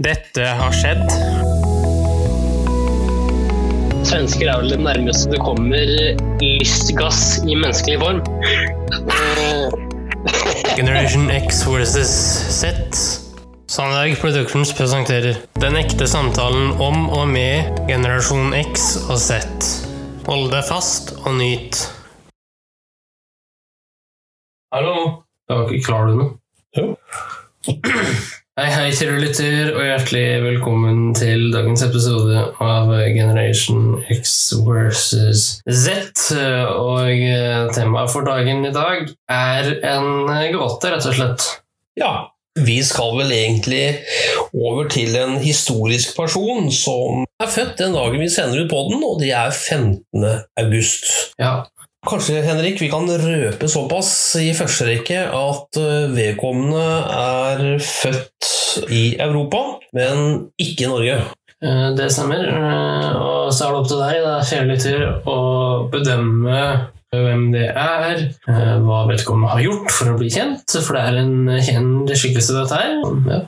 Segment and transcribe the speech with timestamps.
[0.00, 1.02] Dette har skjedd.
[4.08, 5.84] Svensker er vel det nærmeste det kommer
[6.40, 8.22] lystgass i menneskelig form.
[10.78, 12.08] Generation X versus
[12.56, 12.72] Z.
[13.68, 19.44] Sandberg Productions presenterer Den ekte samtalen om og med generasjon X og Z.
[20.24, 21.84] Hold deg fast og nyt.
[24.72, 25.20] Hallo.
[25.84, 26.30] Klarer du noe?
[26.80, 26.94] Jo.
[28.60, 34.34] Hei, hei, kjære lytter, og hjertelig velkommen til dagens episode av Generation X
[34.66, 36.26] versus Z.
[36.76, 41.48] Og eh, temaet for dagen i dag er en gåte, rett og slett.
[41.96, 42.12] Ja,
[42.60, 43.86] vi skal vel egentlig
[44.52, 49.16] over til en historisk person som er født den dagen vi sender ut podden, og
[49.24, 50.28] det er 15.
[50.60, 51.08] august.
[51.40, 51.62] Ja,
[52.02, 54.08] Kanskje, Henrik, vi kan røpe såpass
[54.42, 56.82] i første rekke at eh, vedkommende
[57.14, 58.48] er født
[58.90, 59.60] i Europa,
[59.94, 61.20] men ikke i Norge.
[61.62, 62.42] eh, det stemmer.
[62.42, 65.38] Eh, Og så er det opp til deg, det er lytter, å
[65.92, 66.58] bedømme
[67.12, 68.22] hvem det er,
[68.82, 72.78] hva vedkommende har gjort for å bli kjent, for det er en kjent skikkelse, dette
[72.82, 72.94] her.
[73.28, 73.42] Ja.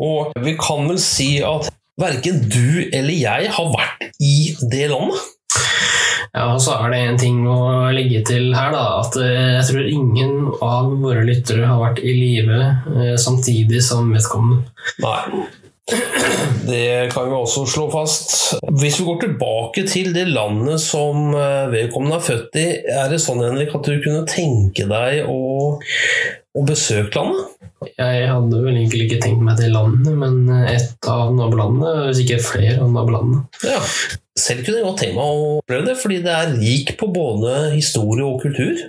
[0.00, 1.68] Og vi kan vel si at
[2.00, 5.20] verken du eller jeg har vært i det landet.
[6.30, 8.84] Ja, og så er det en ting å legge til her, da.
[9.02, 12.60] At eh, jeg tror ingen av våre lyttere har vært i live
[12.94, 14.62] eh, samtidig som vedkommende.
[15.02, 15.48] Nei.
[16.68, 18.34] Det kan vi også slå fast.
[18.78, 23.18] Hvis vi går tilbake til det landet som eh, vedkommende er født i, er det
[23.22, 25.80] sånn Henrik, at du kunne tenke deg å,
[26.56, 27.68] å besøke landet?
[27.94, 32.40] Jeg hadde vel egentlig ikke tenkt meg til landet, men et av nabolandene, hvis ikke
[32.44, 33.44] flere av nabolandene.
[33.64, 33.80] Ja.
[34.40, 37.54] Selv kunne jeg godt tenke meg å oppleve det, fordi det er rik på både
[37.74, 38.82] historie og kultur.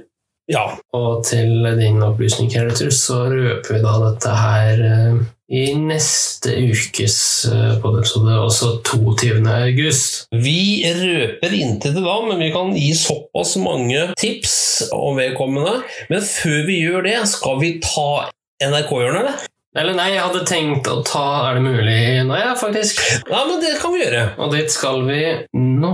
[0.52, 5.21] Ja, Og til din opplysning, kjære lytter, så røper vi da dette her eh,
[5.52, 7.16] i neste ukes
[7.47, 9.39] eh, podiepisode, også 22.
[9.47, 10.25] august.
[10.35, 14.57] Vi røper inntil det da, men vi kan gi såpass mange tips
[14.95, 15.85] om vedkommende.
[16.11, 18.09] Men før vi gjør det, skal vi ta
[18.67, 19.50] NRK-hjørnet, eller?
[19.72, 22.97] Eller nei, jeg hadde tenkt å ta Er det mulig Nei, faktisk?
[23.29, 24.25] Ja, men det kan vi gjøre.
[24.44, 25.22] Og dit skal vi
[25.56, 25.94] nå.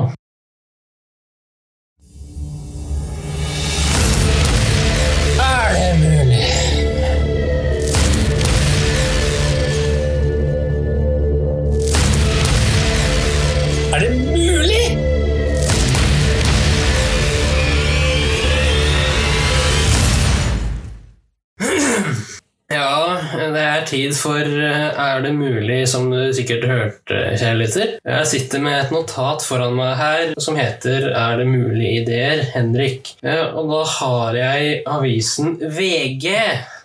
[23.88, 27.94] Tid for eh, Er det mulig, som du sikkert hørte, kjære lytter.
[28.06, 33.14] Jeg sitter med et notat foran meg her som heter Er det mulig ideer, Henrik?
[33.24, 36.28] Eh, Og da har jeg avisen VG,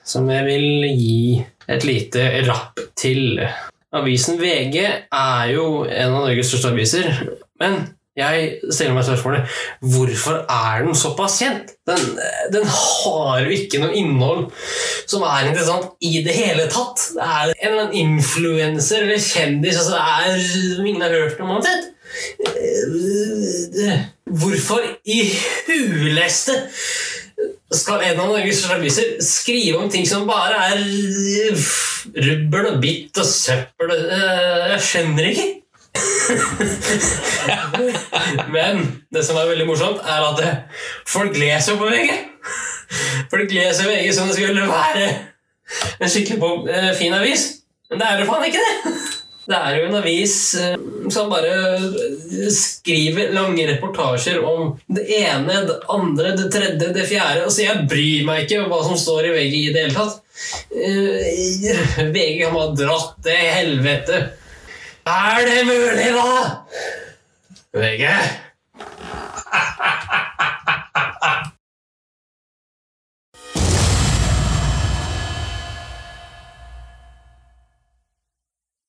[0.05, 3.43] som jeg vil gi et lite rapp til.
[3.93, 7.11] Avisen VG er jo en av Norges største aviser,
[7.61, 7.83] men
[8.19, 9.53] jeg stiller meg spørsmålet
[9.95, 11.71] hvorfor er den såpass kjent?
[11.89, 12.03] Den,
[12.53, 14.43] den har jo ikke noe innhold
[15.09, 17.07] som er interessant i det hele tatt.
[17.17, 20.37] Det er en eller annen influenser eller kjendis altså er,
[20.77, 21.89] som ingen har hørt om omtrent.
[22.53, 24.03] Eh,
[24.33, 25.19] Hvorfor i
[25.67, 26.55] huleste
[27.73, 30.85] skal en av Norges journalister skrive om ting som bare er
[32.29, 33.93] rubbel og bitt og søppel?
[33.97, 35.49] Eh, Jeg skjønner ikke.
[38.55, 40.41] Men det som er veldig morsomt, er at
[41.09, 42.11] folk leser på VG.
[43.33, 45.33] Folk leser VG som det skulle være
[45.99, 47.43] en skikkelig eh, fin avis.
[47.91, 48.75] Men det er jo faen ikke det.
[49.43, 50.77] Det er jo en avis eh,
[51.13, 51.53] som bare
[52.55, 57.45] skriver lange reportasjer om det ene, det andre, det tredje, det fjerde.
[57.47, 60.15] Altså, jeg bryr meg ikke om hva som står i VG i det hele tatt.
[60.71, 64.17] Eh, VG kan bare dratt til helvete.
[65.07, 66.65] Er det mulig, da?
[67.75, 68.09] VG?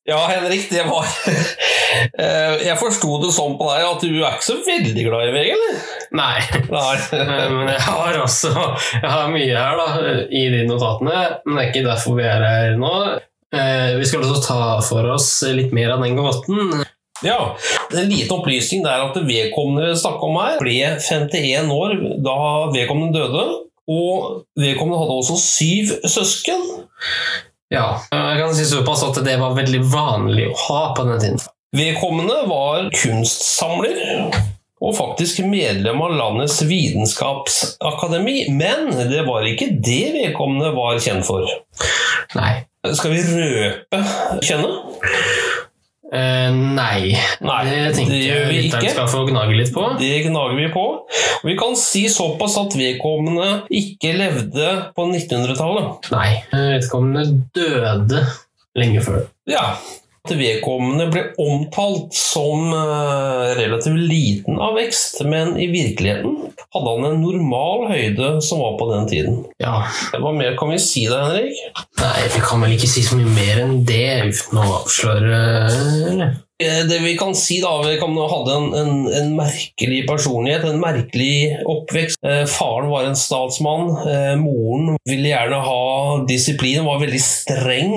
[0.05, 1.05] Ja, Henrik, det var
[2.19, 5.33] Eh, Jeg forsto det sånn på deg at du er ikke så veldig glad i
[5.35, 5.75] VG, eller?
[6.17, 6.39] Nei.
[6.73, 6.95] Nei.
[7.15, 8.49] Eh, Men jeg har også
[8.97, 12.43] Jeg har mye her da i de notatene, men det er ikke derfor vi er
[12.43, 12.91] her nå.
[13.53, 16.83] Eh, Vi skal også ta for oss litt mer av den gåten.
[17.23, 17.55] Ja,
[17.93, 21.93] En liten opplysning der at vedkommende snakker om her, ble 51 år
[22.25, 22.37] da
[22.73, 23.43] vedkommende døde.
[23.87, 26.61] Og vedkommende hadde også syv søsken.
[27.71, 31.39] Ja, Jeg kan si såpass at det var veldig vanlig å ha på den tiden.
[31.73, 33.95] Vedkommende var kunstsamler
[34.83, 41.47] og faktisk medlem av landets vitenskapsakademi, men det var ikke det vedkommende var kjent for.
[42.35, 42.65] Nei.
[42.91, 43.99] Skal vi røpe
[44.43, 44.79] kjønnet?
[46.13, 47.15] Uh, nei.
[47.41, 48.81] Nei, det tenker det gjør vi ikke.
[48.91, 49.85] skal få gnage litt på.
[49.97, 50.83] Det gnager vi på.
[51.07, 56.11] Og vi kan si såpass at vedkommende ikke levde på 1900-tallet.
[56.13, 56.27] Nei.
[56.51, 57.25] Vedkommende
[57.55, 58.21] døde
[58.77, 59.25] lenge før.
[59.49, 59.63] Ja.
[60.23, 66.37] At vedkommende ble omtalt som eh, relativt liten av vekst, men i virkeligheten
[66.71, 69.41] hadde han en normal høyde som var på den tiden.
[69.59, 69.81] Ja.
[70.15, 71.59] Hva mer kan vi si da, Henrik?
[71.99, 75.43] Nei, vi kan vel ikke si så mye mer enn det uten å avsløre
[76.13, 76.39] eller?
[76.63, 81.57] Eh, Det vi kan si da, Vedkommende hadde en, en, en merkelig personlighet, en merkelig
[81.69, 82.19] oppvekst.
[82.23, 85.83] Eh, faren var en statsmann, eh, moren ville gjerne ha
[86.29, 87.95] disiplin, var veldig streng.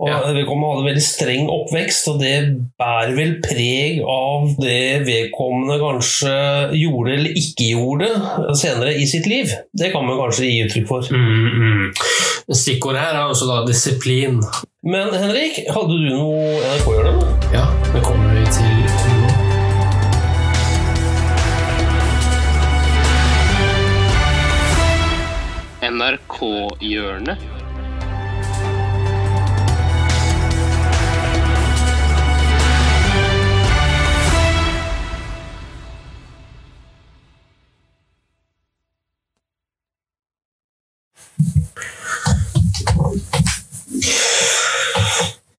[0.00, 0.20] Og Ja.
[0.34, 2.34] Vedkommende hadde veldig streng oppvekst, og det
[2.80, 6.34] bærer vel preg av det vedkommende kanskje
[6.80, 8.08] gjorde eller ikke gjorde
[8.58, 9.52] senere i sitt liv.
[9.76, 11.06] Det kan man kanskje gi uttrykk for.
[11.12, 11.92] Mm, mm.
[12.50, 14.40] Stikkordet her er også da disiplin.
[14.82, 17.12] Men Henrik, hadde du noe NRK-hjørne?
[17.52, 18.84] Ja, det kommer vi til
[19.20, 19.28] nå.
[25.90, 27.59] NRK-hjørnet.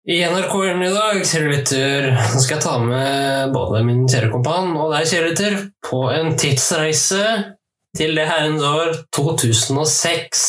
[0.09, 2.05] I NRK-hjørnet i dag, kjære lytter,
[2.41, 5.53] skal jeg ta med både min kjære kompan og deg, kjære lytter,
[5.85, 7.21] på en tidsreise
[7.93, 10.41] til det herrens år 2006.–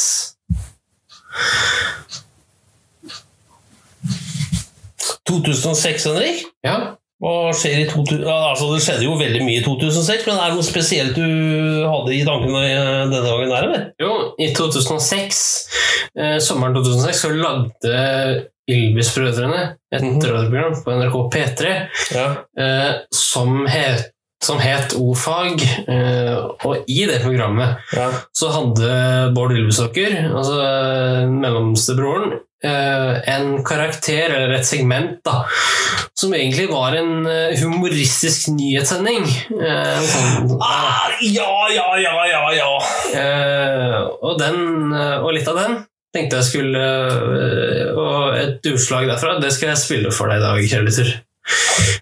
[5.28, 6.48] 2006, Henrik?
[6.64, 8.24] Ja, Hva skjer i 2000?
[8.24, 11.28] Altså, det skjedde jo veldig mye i 2006, men er det noe spesielt du
[11.92, 12.64] hadde i tankene
[13.12, 13.92] denne gangen der, eller?
[14.00, 15.44] jo, i 2006,
[16.16, 20.20] eh, sommeren 2006, så lagde Ylvis-brødrene et Mhm.
[20.22, 21.74] radioprogram på NRK P3
[22.16, 22.26] Ja.
[22.58, 24.08] eh, som het
[24.42, 26.34] som het O-fag, eh,
[26.66, 28.08] og i det programmet ja.
[28.34, 32.32] så hadde Bård Ylvisåker, altså eh, mellomstebroren,
[32.64, 35.44] eh, en karakter, eller et segment, da,
[36.18, 39.22] som egentlig var en eh, humoristisk nyhetssending.
[39.62, 41.46] Eh, sånn, Ah, ja,
[41.76, 42.72] ja, ja, ja, ja.
[43.14, 44.90] eh, og, den,
[45.22, 49.80] og litt av den tenkte jeg skulle eh, Og et utslag derfra, det skal jeg
[49.82, 51.20] spille for deg i dag, kjære.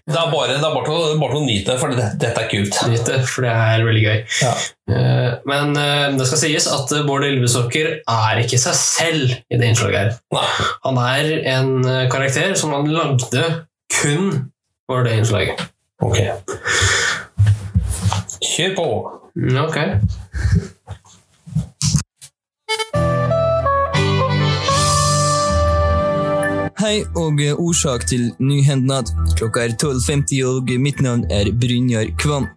[0.05, 2.41] Det er bare, det er bare, til, å- bare til å nyte, for det, dette
[2.43, 2.75] er kult.
[2.91, 4.19] Nyt det, for det er veldig gøy.
[4.43, 4.51] Ja.
[4.91, 9.57] Eh, Men eh, det skal sies at eh, Bård Ylvesåker er ikke seg selv i
[9.61, 10.11] det innslaget her.
[10.35, 10.45] Nei.
[10.85, 11.71] Han er en
[12.13, 13.45] karakter som han lagde
[14.01, 14.29] kun
[14.89, 15.65] for det innslaget.
[16.01, 16.19] Ok.
[18.41, 18.87] Kjør på.
[19.39, 19.77] Mm, Ok.
[26.81, 29.11] Hei og eh, årsak til nyhendnad.
[29.37, 32.47] Klokka er 12.50 og mitt navn er Brynjar Kvam.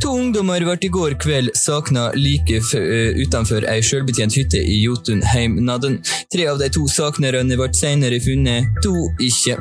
[0.00, 5.98] To ungdommer ble i går kveld savna like eh, utenfor ei sjølbetjent hytte i Jotunheimnaden.
[6.32, 9.58] Tre av de to savnerne ble senere funnet, to ikke.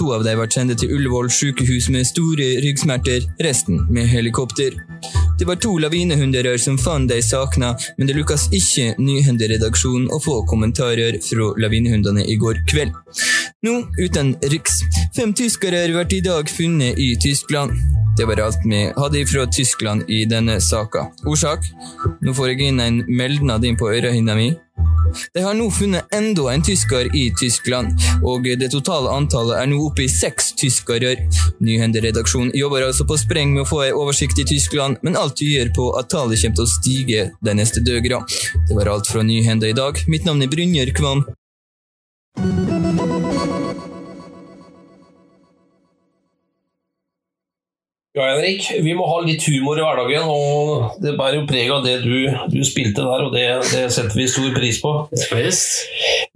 [0.00, 4.80] To av dem ble sendt til Ullevål sykehus med store ryggsmerter, resten med helikopter.
[5.38, 10.40] Det var to lavinehunder som fant de savna, men det lukkes ikke Nyhenderedaksjonen å få
[10.50, 12.96] kommentarer fra lavinehundene i går kveld.
[13.62, 14.80] Nå uten riks.
[15.16, 17.78] Fem tyskere ble i dag funnet i Tyskland.
[18.18, 21.06] Det var alt vi hadde fra Tyskland i denne saka.
[21.22, 21.70] Årsak?
[22.18, 24.50] Nå får jeg inn en meldnad inn på ørehinna mi.
[25.34, 27.94] De har nå funnet enda en tysker i Tyskland,
[28.26, 31.14] og det totale antallet er nå oppe i seks tyskere.
[31.64, 35.72] Nyhenderedaksjonen jobber altså på spreng med å få en oversikt i Tyskland, men alt tyder
[35.76, 38.22] på at tallet kommer til å stige de neste døgene.
[38.68, 40.00] Det var alt fra Nyhender i dag.
[40.08, 41.26] Mitt navn er Brynjer Kvam.
[48.18, 51.84] Ja, Henrik, vi må ha litt humor i hverdagen, og det bærer jo preg av
[51.86, 52.16] det du,
[52.50, 54.90] du spilte der, og det, det setter vi stor pris på.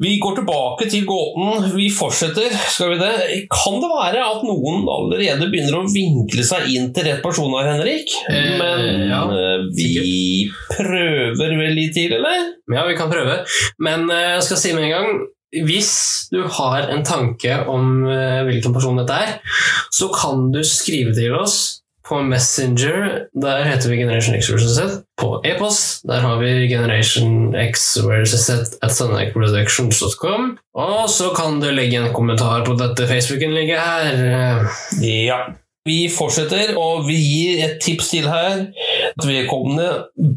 [0.02, 1.66] Vi går tilbake til gåten.
[1.74, 3.42] Vi fortsetter, skal vi det?
[3.50, 7.72] Kan det være at noen allerede begynner å vinkle seg inn til rett person her,
[7.72, 8.14] Henrik?
[8.30, 12.50] Eh, Men ja, eh, vi prøver vel litt til, eller?
[12.70, 13.40] Ja, vi kan prøve.
[13.82, 15.92] Men eh, jeg skal si med en gang hvis
[16.32, 19.38] du har en tanke om eh, hvilken person dette er,
[19.92, 23.26] så kan du skrive til oss på Messenger.
[23.42, 25.02] Der heter vi Generation X versus Z.
[25.20, 30.56] På e-post der har vi Generation X versus Z at sundagproductions.com.
[30.74, 34.64] Og så kan du legge en kommentar på dette Facebook-innlegget her.
[35.02, 35.42] Ja.
[35.84, 38.68] Vi fortsetter, og vi gir et tips til her.
[39.12, 39.88] At vedkommende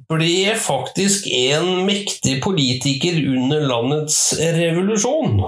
[0.10, 5.40] ble faktisk en mektig politiker under landets revolusjon.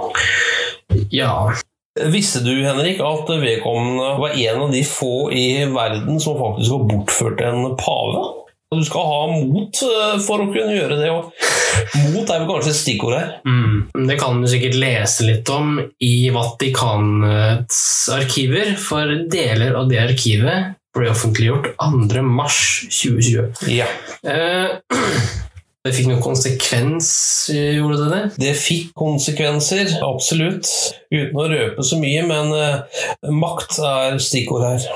[1.14, 1.52] Ja.
[1.98, 6.90] Visste du, Henrik, at vedkommende var en av de få i verden som faktisk har
[6.92, 8.26] bortført en pave?
[8.76, 11.12] Du skal ha mot eh, for å kunne gjøre det,
[12.12, 13.30] mot er vel kanskje et stikkord her.
[13.48, 14.08] Mm.
[14.10, 17.80] Det kan du sikkert lese litt om i Vatikanets
[18.12, 22.24] arkiver, for deler av det arkivet ble offentliggjort 2.
[22.24, 23.68] mars 2020.
[23.74, 23.90] Ja.
[24.24, 24.78] Eh,
[25.88, 27.10] det fikk noen konsekvens,
[27.54, 28.24] gjorde det det?
[28.44, 30.70] Det fikk konsekvenser, absolutt.
[31.14, 33.04] Uten å røpe så mye, men eh,
[33.34, 34.90] makt er stikkord her.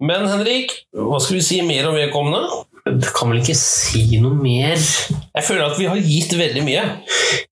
[0.00, 2.64] Men Henrik, hva skal vi si mer om vedkommende?
[2.88, 4.80] Det kan vel ikke si noe mer?
[4.80, 6.84] Jeg føler at vi har gitt veldig mye.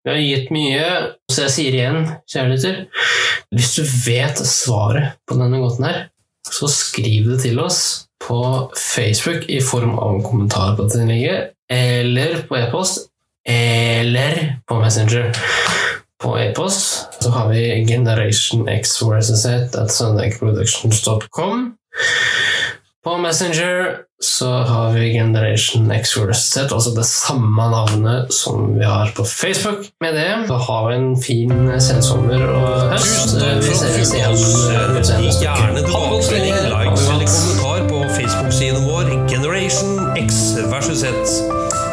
[0.01, 0.87] Vi har gitt mye,
[1.29, 2.79] så jeg sier igjen, kjære lytter,
[3.53, 6.01] hvis du vet svaret på denne gåten her,
[6.55, 8.41] så skriv det til oss på
[8.77, 13.07] Facebook i form av en kommentar på dette innlegget, eller på e-post,
[13.49, 15.31] eller på Messenger.
[16.19, 19.47] På e-post så har vi generationxyz
[19.79, 21.73] at sundagproductions.com.
[23.05, 29.13] På Messenger så har vi Generation X Reset, altså det samme navnet som vi har
[29.17, 29.87] på Facebook.
[30.01, 33.37] Med det så har vi en fin sensommer og høst.
[33.39, 41.07] Vi ses igjen gjerne tilbakemelding, like eller kommentar på Facebook-siden vår Generation X versus Z.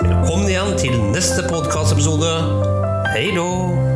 [0.02, 2.38] Velkommen igjen til neste podkastepisode.
[3.14, 3.95] Hei då!